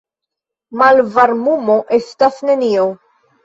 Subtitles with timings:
[0.83, 2.91] Malvarmumo estas nenio.